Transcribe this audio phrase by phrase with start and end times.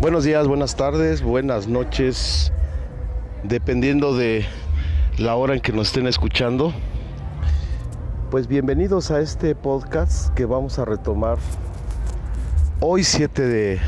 [0.00, 2.54] Buenos días, buenas tardes, buenas noches,
[3.42, 4.46] dependiendo de
[5.18, 6.72] la hora en que nos estén escuchando.
[8.30, 11.36] Pues bienvenidos a este podcast que vamos a retomar
[12.80, 13.78] hoy 7 de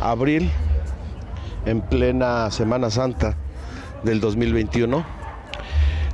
[0.00, 0.50] abril,
[1.66, 3.36] en plena Semana Santa
[4.02, 5.06] del 2021.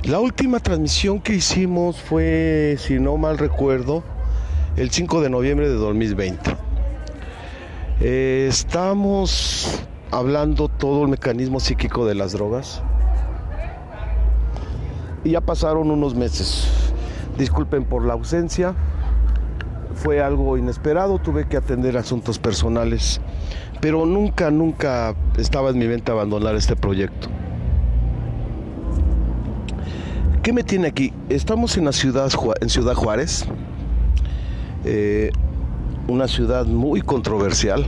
[0.03, 4.03] La última transmisión que hicimos fue, si no mal recuerdo,
[4.75, 6.60] el 5 de noviembre de 2020.
[8.03, 9.79] Eh, estamos
[10.09, 12.81] hablando todo el mecanismo psíquico de las drogas.
[15.23, 16.67] Y ya pasaron unos meses.
[17.37, 18.73] Disculpen por la ausencia.
[19.93, 23.21] Fue algo inesperado, tuve que atender asuntos personales.
[23.81, 27.27] Pero nunca, nunca estaba en mi mente abandonar este proyecto.
[30.41, 31.13] ¿Qué me tiene aquí?
[31.29, 33.45] Estamos en la ciudad, en Ciudad Juárez.
[34.85, 35.29] Eh,
[36.11, 37.87] una ciudad muy controversial.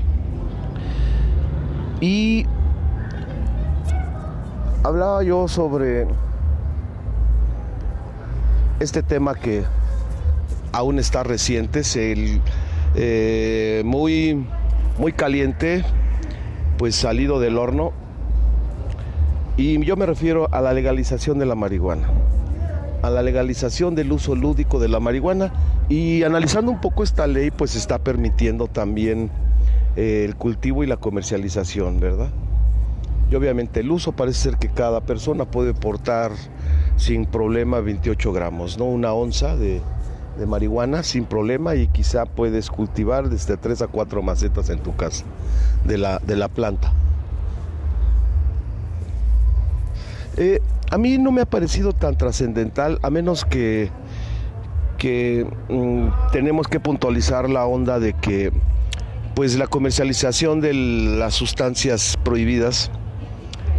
[1.99, 2.45] Y
[4.83, 6.07] hablaba yo sobre
[8.80, 9.63] este tema que
[10.71, 12.41] aún está reciente, es el
[12.95, 14.45] eh, muy,
[14.97, 15.83] muy caliente,
[16.77, 17.91] pues salido del horno.
[19.58, 22.08] Y yo me refiero a la legalización de la marihuana,
[23.03, 25.51] a la legalización del uso lúdico de la marihuana
[25.89, 29.29] y analizando un poco esta ley, pues está permitiendo también
[29.97, 32.29] eh, el cultivo y la comercialización, ¿verdad?
[33.29, 36.31] Y obviamente el uso parece ser que cada persona puede portar
[36.95, 38.85] sin problema 28 gramos, ¿no?
[38.85, 39.81] Una onza de,
[40.47, 45.25] marihuana sin problema y quizá puedes cultivar desde 3 a 4 macetas en tu casa
[45.83, 46.93] de la, de la planta.
[50.37, 50.61] Eh,
[50.94, 53.89] a mí no me ha parecido tan trascendental, a menos que
[54.99, 58.53] que mm, tenemos que puntualizar la onda de que
[59.33, 62.91] pues la comercialización de las sustancias prohibidas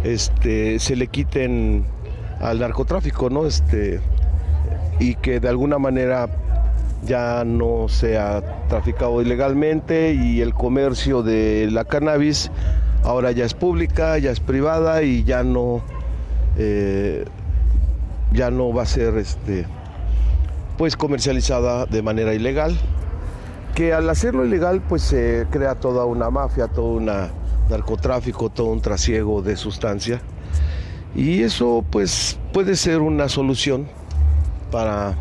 [0.03, 1.85] este, se le quiten
[2.41, 3.45] al narcotráfico, ¿no?
[3.45, 4.01] Este,
[4.99, 6.27] y que de alguna manera
[7.05, 12.51] ya no sea traficado ilegalmente y el comercio de la cannabis
[13.03, 15.81] ahora ya es pública, ya es privada y ya no
[16.57, 17.25] eh,
[18.33, 19.65] ya no va a ser este
[20.77, 22.77] pues comercializada de manera ilegal,
[23.75, 27.09] que al hacerlo ilegal pues se crea toda una mafia, todo un
[27.69, 30.21] narcotráfico, todo un trasiego de sustancia
[31.15, 33.87] y eso pues puede ser una solución
[34.69, 35.15] para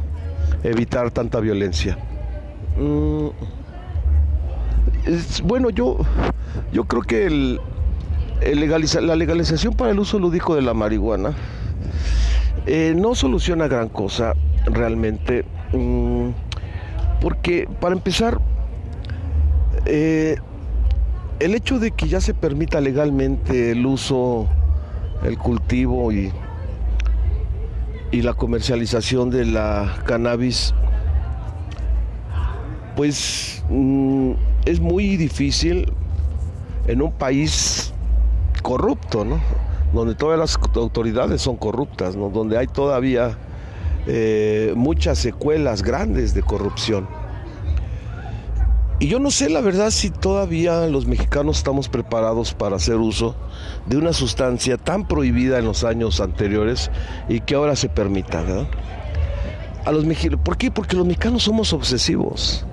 [0.65, 1.97] evitar tanta violencia.
[2.77, 3.29] Mm,
[5.45, 5.99] bueno, yo,
[6.73, 7.61] yo creo que el,
[8.41, 11.35] la legalización para el uso lúdico de la marihuana
[12.67, 14.35] eh, no soluciona gran cosa
[14.67, 15.45] realmente.
[15.73, 16.31] Mm,
[17.21, 18.41] porque para empezar,
[19.87, 20.37] eh,
[21.41, 24.47] el hecho de que ya se permita legalmente el uso,
[25.25, 26.33] el cultivo y,
[28.13, 30.75] y la comercialización de la cannabis,
[32.97, 34.33] pues mm,
[34.65, 35.93] es muy difícil
[36.87, 37.94] en un país
[38.65, 39.41] corrupto, ¿no?
[39.93, 42.31] Donde todas las autoridades son corruptas, ¿no?
[42.31, 43.37] Donde hay todavía
[44.07, 47.07] eh, muchas secuelas grandes de corrupción.
[49.01, 53.37] Y yo no sé la verdad si todavía los mexicanos estamos preparados para hacer uso
[53.85, 56.91] de una sustancia tan prohibida en los años anteriores
[57.29, 58.43] y que ahora se permita.
[59.85, 60.07] A los
[60.43, 60.71] ¿Por qué?
[60.71, 62.65] Porque los mexicanos somos obsesivos.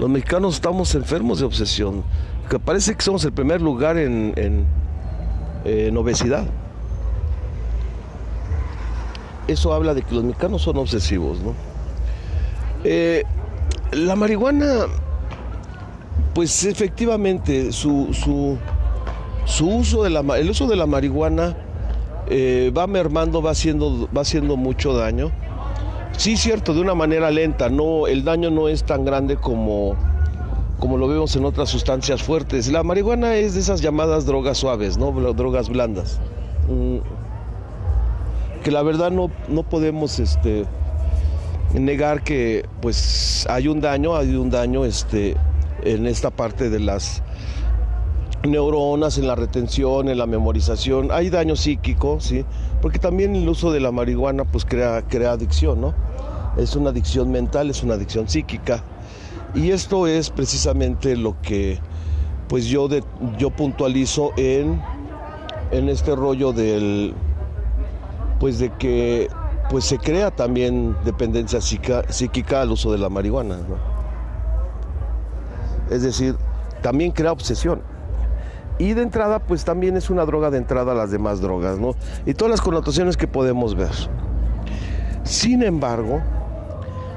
[0.00, 2.02] Los mexicanos estamos enfermos de obsesión.
[2.64, 4.34] Parece que somos el primer lugar en
[5.96, 6.46] obesidad
[9.48, 11.54] eso habla de que los mexicanos son obsesivos, ¿no?
[12.84, 13.22] Eh,
[13.92, 14.86] la marihuana,
[16.34, 18.58] pues efectivamente, su, su,
[19.66, 21.56] uso de la, el uso de la marihuana
[22.28, 25.30] eh, va mermando, va haciendo, va haciendo mucho daño.
[26.16, 29.96] Sí, cierto, de una manera lenta, no, el daño no es tan grande como,
[30.82, 32.66] como lo vemos en otras sustancias fuertes.
[32.66, 35.12] La marihuana es de esas llamadas drogas suaves, ¿no?
[35.32, 36.18] Drogas blandas.
[36.68, 36.96] Mm,
[38.64, 40.64] que la verdad no, no podemos este,
[41.72, 45.36] negar que pues hay un daño, hay un daño este,
[45.84, 47.22] en esta parte de las
[48.42, 52.44] neuronas, en la retención, en la memorización, hay daño psíquico, ¿sí?
[52.80, 55.94] Porque también el uso de la marihuana pues crea, crea adicción, ¿no?
[56.56, 58.82] Es una adicción mental, es una adicción psíquica.
[59.54, 61.78] Y esto es precisamente lo que
[62.48, 63.02] pues yo, de,
[63.38, 64.80] yo puntualizo en,
[65.70, 67.14] en este rollo del
[68.38, 69.28] pues de que
[69.70, 73.56] pues se crea también dependencia psíquica, al uso de la marihuana.
[75.90, 76.36] Es decir,
[76.82, 77.80] también crea obsesión.
[78.78, 81.94] Y de entrada, pues también es una droga de entrada a las demás drogas, ¿no?
[82.26, 83.92] Y todas las connotaciones que podemos ver.
[85.22, 86.20] Sin embargo,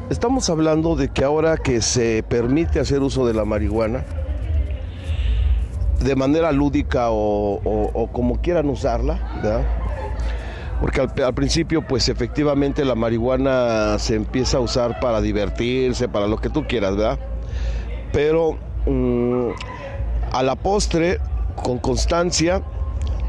[0.10, 4.04] estamos hablando de que ahora que se permite hacer uso de la marihuana,
[6.04, 9.66] de manera lúdica o, como quieran usarla, ¿verdad?
[10.80, 16.38] Porque al, principio, pues efectivamente la marihuana se empieza a usar para divertirse, para lo
[16.38, 17.18] que tú quieras, ¿verdad?
[18.12, 19.50] Pero mm,
[20.31, 21.19] a la postre,
[21.56, 22.62] con constancia,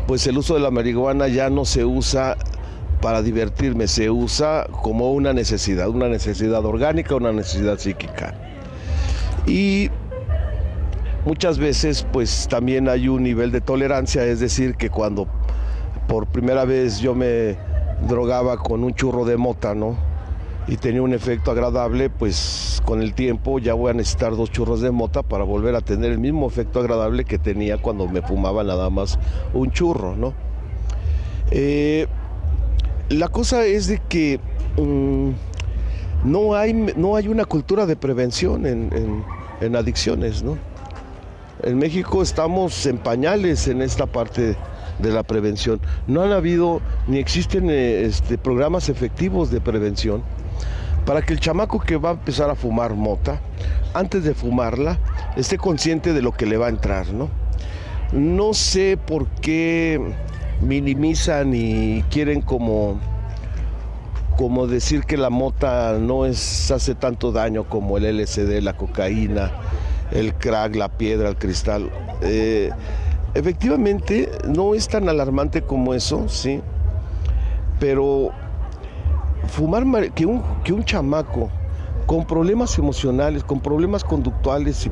[0.06, 2.36] pues el uso de la marihuana ya no se usa
[3.06, 8.34] para divertirme, se usa como una necesidad, una necesidad orgánica, una necesidad psíquica.
[9.46, 9.90] Y
[11.24, 15.28] muchas veces pues también hay un nivel de tolerancia, es decir, que cuando
[16.08, 17.56] por primera vez yo me
[18.08, 19.96] drogaba con un churro de mota, ¿no?
[20.66, 24.80] Y tenía un efecto agradable, pues con el tiempo ya voy a necesitar dos churros
[24.80, 28.64] de mota para volver a tener el mismo efecto agradable que tenía cuando me fumaba
[28.64, 29.16] nada más
[29.54, 30.34] un churro, ¿no?
[31.52, 32.08] Eh,
[33.08, 34.40] la cosa es de que
[34.76, 35.30] mm,
[36.24, 40.58] no, hay, no hay una cultura de prevención en, adicciones, ¿no?
[41.62, 44.56] En México estamos en pañales en esta parte
[44.98, 45.80] de la prevención.
[46.06, 50.22] No han habido ni existen eh, este, programas efectivos de prevención
[51.06, 53.40] para que el chamaco que va a empezar a fumar mota,
[53.94, 54.98] antes de fumarla,
[55.36, 57.30] esté consciente de lo que le va a entrar, ¿no?
[58.12, 60.00] No sé por qué
[60.60, 62.98] minimizan y quieren como
[64.36, 69.50] como decir que la mota no es hace tanto daño como el LSD, la cocaína,
[70.10, 71.90] el crack, la piedra, el cristal.
[72.20, 72.70] Eh,
[73.36, 76.62] Efectivamente, no es tan alarmante como eso, sí,
[77.78, 78.30] pero
[79.46, 81.50] fumar que un, que un chamaco
[82.06, 84.88] con problemas emocionales, con problemas conductuales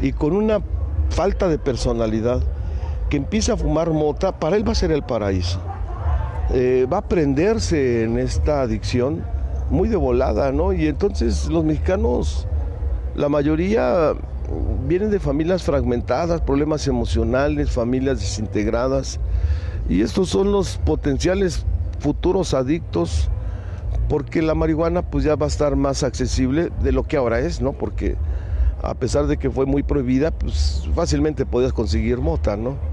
[0.00, 0.60] y, con una
[1.08, 2.40] falta de personalidad,
[3.10, 5.60] que empieza a fumar mota, para él va a ser el paraíso.
[6.52, 9.24] Eh, va a prenderse en esta adicción
[9.68, 10.72] muy de volada, ¿no?
[10.72, 12.46] Y entonces los mexicanos,
[13.14, 14.14] la mayoría
[14.86, 19.20] vienen de familias fragmentadas, problemas emocionales, familias desintegradas.
[19.88, 21.64] Y estos son los potenciales
[21.98, 23.28] futuros adictos,
[24.08, 27.60] porque la marihuana pues ya va a estar más accesible de lo que ahora es,
[27.60, 27.72] ¿no?
[27.72, 28.16] Porque
[28.82, 32.89] a pesar de que fue muy prohibida, pues fácilmente podías conseguir mota, ¿no?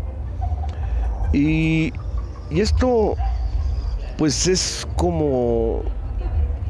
[1.33, 1.93] Y,
[2.49, 3.15] y esto
[4.17, 5.83] pues es como,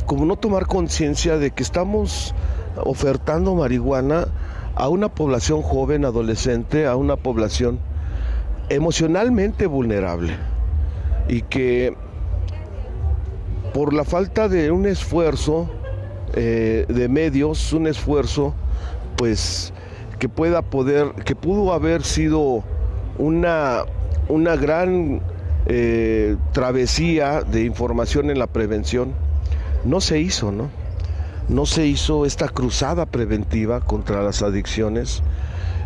[0.06, 2.36] como no tomar conciencia de que estamos
[2.84, 4.28] ofertando marihuana
[4.76, 7.80] a una población joven, adolescente, a una población
[8.70, 10.36] emocionalmente vulnerable.
[11.28, 11.96] Y que
[13.74, 15.70] por la falta de un esfuerzo
[16.34, 18.54] eh, de medios, un esfuerzo
[19.16, 19.74] pues
[20.20, 22.64] que pueda poder, que pudo haber sido
[23.18, 23.84] una,
[24.30, 25.22] una gran
[25.68, 29.14] eh, travesía de información en la prevención,
[29.86, 30.70] no se hizo, ¿no?
[31.50, 35.24] no se hizo esta cruzada preventiva contra las adicciones,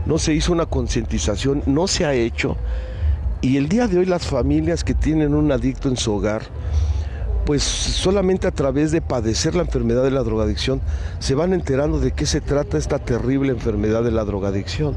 [0.06, 2.58] no se hizo una concientización, no se ha hecho.
[3.42, 6.44] Y el día de hoy las familias que tienen un adicto en su hogar,
[7.46, 10.80] pues solamente a través de padecer la enfermedad de la drogadicción
[11.20, 14.96] se van enterando de qué se trata esta terrible enfermedad de la drogadicción.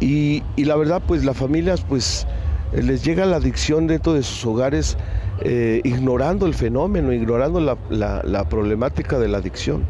[0.00, 2.26] Y, la verdad, pues las familias, pues
[2.72, 4.96] les llega la adicción dentro de sus hogares
[5.40, 9.84] eh, ignorando el fenómeno, ignorando la, problemática de la adicción.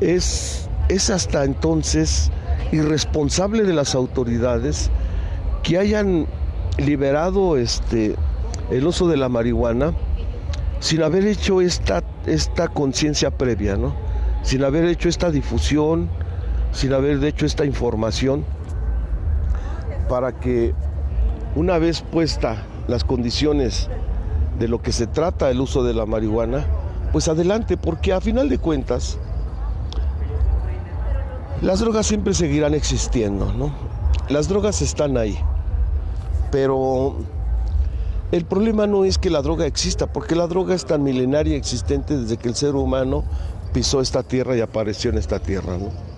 [0.00, 2.30] Es, es hasta entonces
[2.72, 4.90] irresponsable de las autoridades
[5.62, 6.26] que hayan
[6.78, 8.14] liberado este,
[8.70, 9.94] el uso de la marihuana
[10.80, 13.94] sin haber hecho esta, esta conciencia previa, ¿no?
[14.42, 16.08] sin haber hecho esta difusión,
[16.74, 18.44] sin haber hecho esta información,
[20.08, 20.74] para que
[21.56, 23.88] una vez puesta las condiciones
[24.58, 26.66] de lo que se trata el uso de la marihuana,
[27.12, 29.18] pues adelante, porque a final de cuentas,
[31.62, 33.72] las drogas siempre seguirán existiendo, ¿no?
[34.28, 35.38] Las drogas están ahí,
[36.50, 37.16] pero
[38.32, 42.18] el problema no es que la droga exista, porque la droga es tan milenaria existente
[42.18, 43.22] desde que el ser humano
[43.72, 46.13] pisó esta tierra y apareció en esta tierra, ¿no?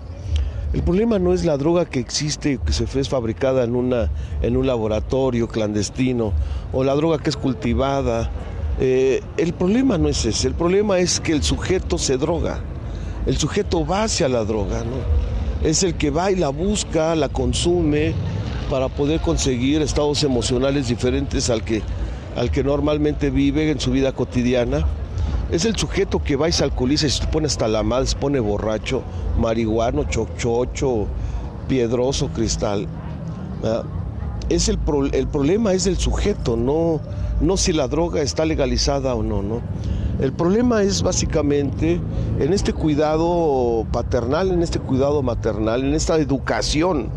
[0.77, 4.11] El problema no es la droga que existe, que se fue fabricada en, una,
[4.43, 6.33] en un laboratorio clandestino,
[6.71, 8.29] o la droga que es cultivada.
[8.79, 12.59] Eh, el problema no es ese, el problema es que el sujeto se droga,
[13.25, 15.67] el sujeto va hacia la droga, ¿no?
[15.67, 18.13] Es el que va y la busca, la consume
[18.69, 21.81] para poder conseguir estados emocionales diferentes al que,
[22.35, 24.85] al que normalmente vive en su vida cotidiana
[25.51, 28.39] es el sujeto que va y se y se pone hasta la madre, se pone
[28.39, 29.01] borracho,
[29.39, 31.07] marihuano, chochocho,
[31.67, 32.87] piedroso cristal,
[34.49, 34.79] es el,
[35.13, 37.01] el, problema es el sujeto, no,
[37.41, 39.61] no si la droga está legalizada o no, ¿no?
[40.19, 41.99] El problema es básicamente
[42.39, 47.09] en este cuidado paternal, en este cuidado maternal, en esta educación,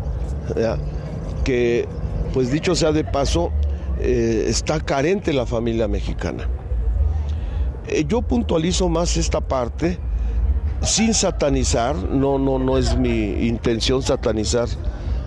[1.43, 1.87] que,
[2.33, 3.51] pues dicho sea de paso,
[3.99, 6.47] eh, está carente la familia mexicana.
[7.91, 9.97] Eh, yo puntualizo más esta parte
[10.81, 14.67] sin satanizar, no, no, no es mi intención satanizar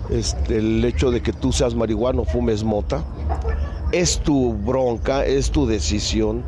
[0.09, 3.03] este, el hecho de que tú seas marihuano o fumes mota.
[3.91, 6.43] Es tu bronca, es tu decisión.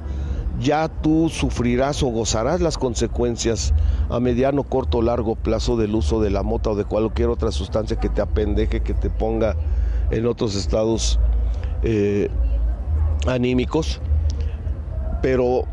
[0.60, 3.76] Ya tú sufrirás o gozarás las consecuencias
[4.10, 7.52] a mediano, corto o largo plazo del uso de la mota o de cualquier otra
[7.52, 9.56] sustancia que te apendeje, que te ponga
[10.10, 11.20] en otros estados
[11.84, 12.30] eh,
[13.28, 14.02] anímicos.
[15.22, 15.66] Pero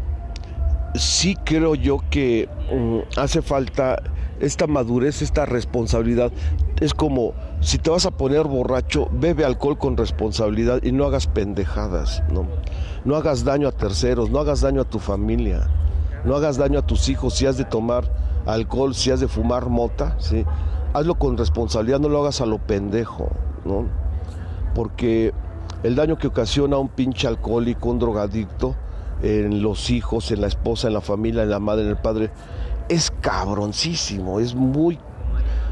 [0.94, 4.02] sí creo yo que mm, hace falta
[4.40, 6.32] esta madurez, esta responsabilidad.
[6.80, 11.26] Es como si te vas a poner borracho, bebe alcohol con responsabilidad y no hagas
[11.26, 12.46] pendejadas, ¿no?
[13.04, 15.68] No hagas daño a terceros, no hagas daño a tu familia,
[16.24, 18.04] no hagas daño a tus hijos si has de tomar
[18.46, 20.44] alcohol, si has de fumar mota, ¿sí?
[20.92, 23.30] Hazlo con responsabilidad, no lo hagas a lo pendejo,
[23.64, 23.86] ¿no?
[24.74, 25.32] Porque
[25.82, 28.74] el daño que ocasiona un pinche alcohólico, un drogadicto,
[29.24, 32.30] en los hijos, en la esposa, en la familia, en la madre, en el padre,
[32.90, 34.98] es cabroncísimo, es muy,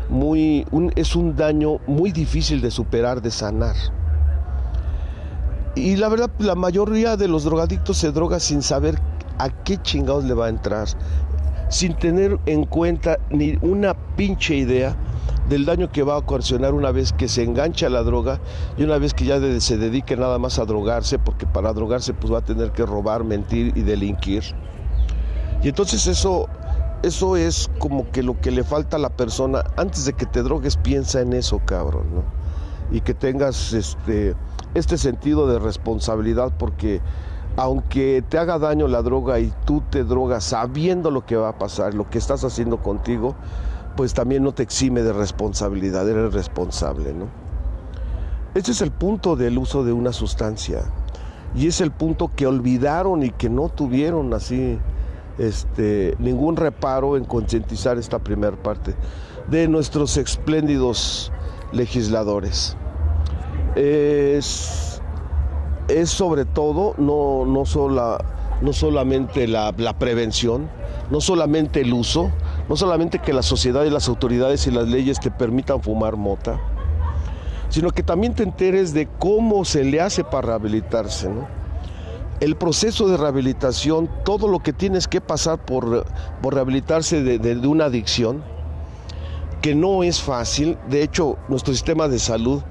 [0.09, 0.66] muy,
[0.97, 3.76] es un daño muy difícil de superar, de sanar.
[5.75, 8.99] Y la verdad, la mayoría de los drogadictos se droga sin saber
[9.38, 10.88] a qué chingados le va a entrar,
[11.68, 14.97] sin tener en cuenta ni una pinche idea
[15.52, 18.40] del daño que va a ocasionar una vez que se engancha la droga
[18.78, 22.32] y una vez que ya se dedique nada más a drogarse, porque para drogarse pues
[22.32, 24.42] va a tener que robar, mentir y delinquir.
[25.62, 26.49] Y entonces eso,
[27.02, 29.62] eso es como que lo que le falta a la persona.
[29.76, 32.25] Antes de que te drogues, piensa en eso, cabrón, ¿no?
[32.90, 34.35] Y que tengas este,
[34.73, 37.02] este sentido de responsabilidad, porque
[37.56, 41.59] aunque te haga daño la droga y tú te drogas sabiendo lo que va a
[41.59, 43.35] pasar, lo que estás haciendo contigo,
[43.97, 47.26] pues también no te exime de responsabilidad, eres responsable, ¿no?
[48.54, 50.82] Ese es el punto del uso de una sustancia
[51.54, 54.78] y es el punto que olvidaron y que no tuvieron así
[55.38, 58.94] este, ningún reparo en concientizar esta primera parte
[59.49, 61.32] de nuestros espléndidos
[61.73, 62.76] legisladores.
[63.75, 64.91] Es,
[66.00, 67.64] es sobre todo no, no,
[68.62, 70.70] no solamente la, prevención,
[71.11, 72.30] no solamente el uso,
[72.68, 76.61] no solamente que la sociedad y las autoridades y las leyes te permitan fumar mota,
[77.68, 81.30] sino que también te enteres de cómo se le hace para rehabilitarse.
[82.40, 86.04] El proceso de rehabilitación, todo lo que tienes que pasar por,
[86.40, 88.42] por rehabilitarse de, de una adicción,
[89.62, 90.76] que no es fácil.
[90.90, 92.62] De hecho, nuestro sistema de salud,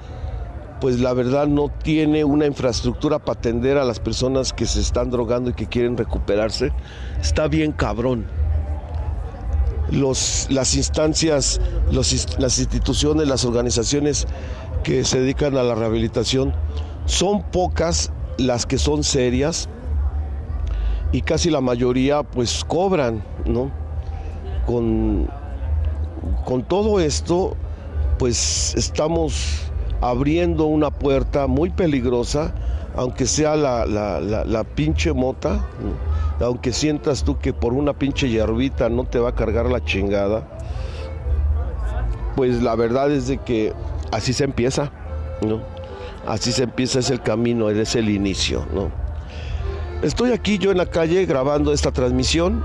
[0.81, 5.11] pues la verdad no tiene una infraestructura para atender a las personas que se están
[5.11, 6.73] drogando y que quieren recuperarse.
[7.21, 8.25] Está bien cabrón
[9.91, 11.59] los, las instancias,
[11.91, 14.25] las instituciones, las organizaciones
[14.83, 16.53] que se dedican a la rehabilitación,
[17.05, 19.69] son pocas las que son serias
[21.11, 23.71] y casi la mayoría pues cobran, ¿no?
[24.65, 25.29] Con,
[26.45, 27.55] con todo esto
[28.17, 29.70] pues estamos
[30.01, 32.53] abriendo una puerta muy peligrosa,
[32.95, 35.65] aunque sea la, la pinche mota,
[36.39, 40.47] aunque sientas tú que por una pinche hierbita no te va a cargar la chingada,
[42.35, 43.73] pues la verdad es de que
[44.11, 44.91] así se empieza,
[45.41, 45.61] ¿no?
[46.27, 48.91] Así se empieza, es el camino, es el inicio, ¿no?
[50.01, 52.63] Estoy aquí yo en la calle grabando esta transmisión.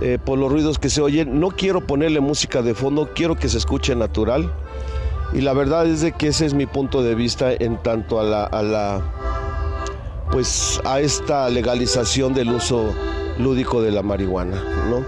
[0.00, 3.48] Eh, por los ruidos que se oyen, no quiero ponerle música de fondo, quiero que
[3.48, 4.52] se escuche natural.
[5.32, 8.24] Y la verdad es de que ese es mi punto de vista en tanto a
[8.24, 9.02] la, a la
[10.30, 12.92] pues a esta legalización del uso
[13.38, 15.04] lúdico de la marihuana, ¿no?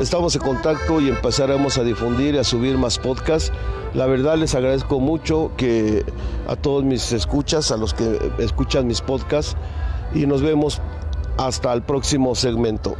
[0.00, 3.52] Estamos en contacto y empezaremos a difundir y a subir más podcasts.
[3.94, 6.04] La verdad les agradezco mucho que
[6.48, 9.56] a todos mis escuchas, a los que escuchan mis podcasts
[10.12, 10.80] y nos vemos
[11.36, 12.96] hasta el próximo segmento.